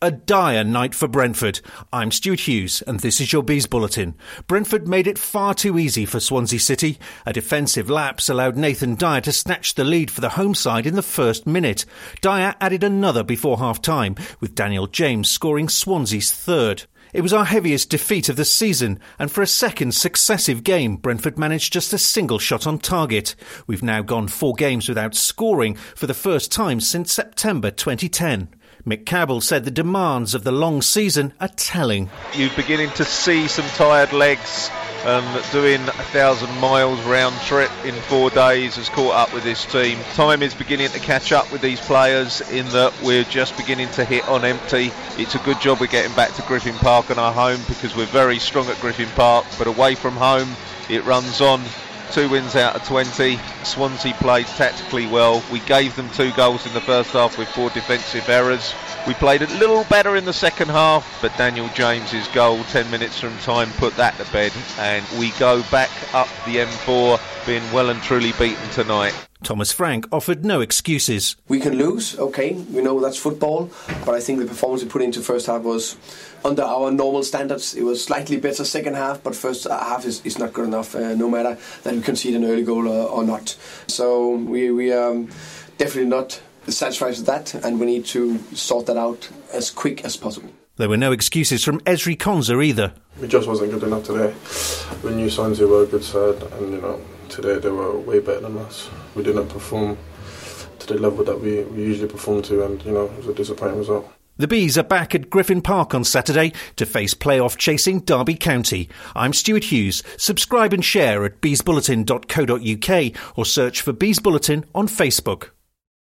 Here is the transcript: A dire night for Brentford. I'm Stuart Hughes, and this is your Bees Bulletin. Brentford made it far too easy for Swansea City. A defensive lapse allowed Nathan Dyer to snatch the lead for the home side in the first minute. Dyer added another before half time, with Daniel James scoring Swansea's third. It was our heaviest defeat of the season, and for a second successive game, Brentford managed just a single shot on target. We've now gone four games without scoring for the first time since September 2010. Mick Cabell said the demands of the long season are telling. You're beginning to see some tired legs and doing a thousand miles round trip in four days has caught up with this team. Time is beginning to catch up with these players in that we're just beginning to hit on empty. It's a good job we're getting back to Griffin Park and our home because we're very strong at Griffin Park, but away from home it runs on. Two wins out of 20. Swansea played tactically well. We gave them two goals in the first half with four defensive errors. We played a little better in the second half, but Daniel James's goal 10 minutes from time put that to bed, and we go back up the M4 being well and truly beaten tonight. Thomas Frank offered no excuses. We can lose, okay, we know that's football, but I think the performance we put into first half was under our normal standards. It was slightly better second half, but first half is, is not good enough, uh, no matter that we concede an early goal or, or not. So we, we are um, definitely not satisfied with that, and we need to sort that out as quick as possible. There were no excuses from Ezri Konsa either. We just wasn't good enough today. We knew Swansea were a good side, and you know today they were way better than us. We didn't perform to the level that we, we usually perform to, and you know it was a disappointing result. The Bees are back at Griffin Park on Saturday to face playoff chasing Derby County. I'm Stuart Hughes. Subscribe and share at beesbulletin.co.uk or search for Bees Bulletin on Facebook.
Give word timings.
A 0.00 0.12
dire 0.12 0.62
night 0.62 0.94
for 0.94 1.08
Brentford. 1.08 1.60
I'm 1.92 2.12
Stuart 2.12 2.46
Hughes, 2.46 2.82
and 2.82 3.00
this 3.00 3.20
is 3.20 3.32
your 3.32 3.42
Bees 3.42 3.66
Bulletin. 3.66 4.14
Brentford 4.46 4.86
made 4.86 5.08
it 5.08 5.18
far 5.18 5.54
too 5.54 5.76
easy 5.76 6.06
for 6.06 6.20
Swansea 6.20 6.60
City. 6.60 7.00
A 7.26 7.32
defensive 7.32 7.90
lapse 7.90 8.28
allowed 8.28 8.56
Nathan 8.56 8.94
Dyer 8.94 9.22
to 9.22 9.32
snatch 9.32 9.74
the 9.74 9.82
lead 9.82 10.08
for 10.08 10.20
the 10.20 10.28
home 10.28 10.54
side 10.54 10.86
in 10.86 10.94
the 10.94 11.02
first 11.02 11.48
minute. 11.48 11.84
Dyer 12.20 12.54
added 12.60 12.84
another 12.84 13.24
before 13.24 13.58
half 13.58 13.82
time, 13.82 14.14
with 14.38 14.54
Daniel 14.54 14.86
James 14.86 15.28
scoring 15.28 15.68
Swansea's 15.68 16.30
third. 16.30 16.84
It 17.12 17.22
was 17.22 17.32
our 17.32 17.46
heaviest 17.46 17.90
defeat 17.90 18.28
of 18.28 18.36
the 18.36 18.44
season, 18.44 19.00
and 19.18 19.32
for 19.32 19.42
a 19.42 19.48
second 19.48 19.96
successive 19.96 20.62
game, 20.62 20.94
Brentford 20.94 21.40
managed 21.40 21.72
just 21.72 21.92
a 21.92 21.98
single 21.98 22.38
shot 22.38 22.68
on 22.68 22.78
target. 22.78 23.34
We've 23.66 23.82
now 23.82 24.02
gone 24.02 24.28
four 24.28 24.54
games 24.54 24.88
without 24.88 25.16
scoring 25.16 25.74
for 25.74 26.06
the 26.06 26.14
first 26.14 26.52
time 26.52 26.78
since 26.78 27.12
September 27.12 27.72
2010. 27.72 28.50
Mick 28.86 29.04
Cabell 29.04 29.40
said 29.40 29.64
the 29.64 29.70
demands 29.70 30.34
of 30.34 30.44
the 30.44 30.52
long 30.52 30.82
season 30.82 31.32
are 31.40 31.48
telling. 31.48 32.10
You're 32.34 32.54
beginning 32.54 32.90
to 32.92 33.04
see 33.04 33.48
some 33.48 33.66
tired 33.70 34.12
legs 34.12 34.70
and 35.04 35.52
doing 35.52 35.80
a 35.80 36.04
thousand 36.10 36.50
miles 36.58 37.00
round 37.02 37.34
trip 37.42 37.70
in 37.84 37.94
four 37.94 38.30
days 38.30 38.76
has 38.76 38.88
caught 38.88 39.14
up 39.14 39.32
with 39.32 39.44
this 39.44 39.64
team. 39.66 39.98
Time 40.14 40.42
is 40.42 40.54
beginning 40.54 40.88
to 40.88 40.98
catch 40.98 41.32
up 41.32 41.50
with 41.52 41.60
these 41.60 41.80
players 41.80 42.40
in 42.50 42.66
that 42.70 42.92
we're 43.02 43.24
just 43.24 43.56
beginning 43.56 43.88
to 43.90 44.04
hit 44.04 44.26
on 44.28 44.44
empty. 44.44 44.90
It's 45.16 45.34
a 45.34 45.38
good 45.40 45.60
job 45.60 45.80
we're 45.80 45.86
getting 45.86 46.14
back 46.16 46.32
to 46.34 46.42
Griffin 46.42 46.74
Park 46.74 47.10
and 47.10 47.18
our 47.18 47.32
home 47.32 47.60
because 47.68 47.94
we're 47.96 48.06
very 48.06 48.38
strong 48.38 48.66
at 48.66 48.80
Griffin 48.80 49.08
Park, 49.10 49.46
but 49.56 49.66
away 49.66 49.94
from 49.94 50.14
home 50.14 50.48
it 50.88 51.04
runs 51.04 51.40
on. 51.40 51.62
Two 52.12 52.28
wins 52.28 52.56
out 52.56 52.74
of 52.74 52.84
20. 52.84 53.38
Swansea 53.64 54.14
played 54.14 54.46
tactically 54.46 55.06
well. 55.06 55.42
We 55.52 55.60
gave 55.60 55.96
them 55.96 56.08
two 56.10 56.32
goals 56.32 56.66
in 56.66 56.74
the 56.74 56.80
first 56.80 57.10
half 57.10 57.38
with 57.38 57.48
four 57.48 57.70
defensive 57.70 58.28
errors. 58.28 58.74
We 59.06 59.14
played 59.14 59.42
a 59.42 59.46
little 59.58 59.84
better 59.84 60.16
in 60.16 60.24
the 60.24 60.32
second 60.32 60.68
half, 60.68 61.18
but 61.22 61.36
Daniel 61.36 61.68
James's 61.74 62.28
goal 62.28 62.62
10 62.64 62.90
minutes 62.90 63.20
from 63.20 63.36
time 63.38 63.70
put 63.72 63.96
that 63.96 64.16
to 64.18 64.32
bed, 64.32 64.52
and 64.78 65.04
we 65.18 65.30
go 65.38 65.62
back 65.70 65.90
up 66.14 66.28
the 66.44 66.56
M4 66.56 67.20
being 67.46 67.62
well 67.72 67.90
and 67.90 68.02
truly 68.02 68.32
beaten 68.32 68.68
tonight. 68.70 69.14
Thomas 69.42 69.70
Frank 69.70 70.06
offered 70.10 70.44
no 70.44 70.60
excuses. 70.60 71.36
We 71.46 71.60
can 71.60 71.78
lose, 71.78 72.18
okay, 72.18 72.54
we 72.54 72.82
know 72.82 73.00
that's 73.00 73.16
football, 73.16 73.70
but 74.04 74.14
I 74.14 74.20
think 74.20 74.40
the 74.40 74.46
performance 74.46 74.82
we 74.82 74.88
put 74.88 75.00
into 75.00 75.20
first 75.20 75.46
half 75.46 75.62
was 75.62 75.96
under 76.44 76.62
our 76.62 76.90
normal 76.90 77.22
standards. 77.22 77.74
It 77.74 77.84
was 77.84 78.02
slightly 78.02 78.36
better 78.36 78.64
second 78.64 78.94
half, 78.94 79.22
but 79.22 79.36
first 79.36 79.68
half 79.68 80.04
is, 80.04 80.20
is 80.24 80.38
not 80.38 80.52
good 80.52 80.66
enough, 80.66 80.94
uh, 80.94 81.14
no 81.14 81.30
matter 81.30 81.56
that 81.84 81.94
we 81.94 82.00
concede 82.02 82.34
an 82.34 82.44
early 82.44 82.64
goal 82.64 82.88
or, 82.88 83.08
or 83.08 83.24
not. 83.24 83.56
So 83.86 84.36
we, 84.36 84.70
we 84.70 84.92
are 84.92 85.10
um, 85.10 85.28
definitely 85.78 86.10
not 86.10 86.40
satisfied 86.68 87.16
with 87.16 87.26
that, 87.26 87.54
and 87.54 87.80
we 87.80 87.86
need 87.86 88.04
to 88.06 88.38
sort 88.54 88.86
that 88.86 88.96
out 88.96 89.28
as 89.52 89.70
quick 89.70 90.04
as 90.04 90.16
possible. 90.16 90.50
There 90.76 90.88
were 90.88 90.96
no 90.96 91.10
excuses 91.10 91.64
from 91.64 91.80
Ezri 91.80 92.16
Konsa 92.16 92.64
either. 92.64 92.92
We 93.20 93.26
just 93.26 93.48
wasn't 93.48 93.72
good 93.72 93.82
enough 93.82 94.04
today. 94.04 94.32
We 95.02 95.14
knew 95.14 95.28
Swansea 95.28 95.66
were 95.66 95.82
a 95.82 95.86
good 95.86 96.04
side, 96.04 96.40
and 96.52 96.72
you 96.72 96.80
know 96.80 97.00
today 97.28 97.58
they 97.58 97.70
were 97.70 97.98
way 97.98 98.20
better 98.20 98.40
than 98.40 98.56
us. 98.58 98.88
We 99.14 99.24
didn't 99.24 99.48
perform 99.48 99.98
to 100.78 100.86
the 100.86 101.00
level 101.00 101.24
that 101.24 101.40
we, 101.40 101.64
we 101.64 101.82
usually 101.82 102.08
perform 102.08 102.42
to, 102.42 102.64
and 102.64 102.82
you 102.84 102.92
know 102.92 103.06
it 103.06 103.16
was 103.16 103.26
a 103.26 103.34
disappointing 103.34 103.78
result. 103.78 104.12
The 104.38 104.46
Bees 104.46 104.78
are 104.78 104.84
back 104.84 105.16
at 105.16 105.30
Griffin 105.30 105.60
Park 105.60 105.96
on 105.96 106.04
Saturday 106.04 106.52
to 106.76 106.86
face 106.86 107.12
playoff 107.12 107.56
chasing 107.56 107.98
Derby 107.98 108.36
County. 108.36 108.88
I'm 109.16 109.32
Stuart 109.32 109.64
Hughes. 109.64 110.04
Subscribe 110.16 110.72
and 110.72 110.84
share 110.84 111.24
at 111.24 111.40
beesbulletin.co.uk 111.40 113.36
or 113.36 113.44
search 113.44 113.80
for 113.80 113.92
Bees 113.92 114.20
Bulletin 114.20 114.64
on 114.76 114.86
Facebook. 114.86 115.48